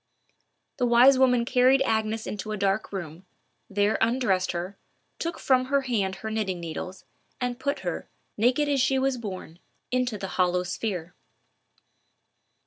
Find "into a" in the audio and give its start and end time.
2.25-2.57